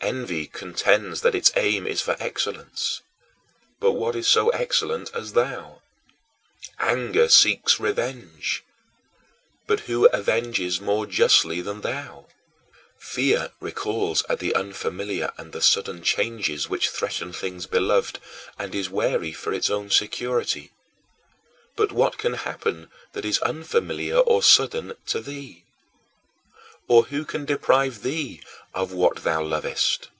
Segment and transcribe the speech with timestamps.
[0.00, 3.00] Envy contends that its aim is for excellence;
[3.80, 5.80] but what is so excellent as thou?
[6.78, 8.62] Anger seeks revenge;
[9.66, 12.26] but who avenges more justly than thou?
[12.98, 18.18] Fear recoils at the unfamiliar and the sudden changes which threaten things beloved,
[18.58, 20.70] and is wary for its own security;
[21.76, 25.62] but what can happen that is unfamiliar or sudden to thee?
[26.86, 28.42] Or who can deprive thee
[28.74, 30.10] of what thou lovest?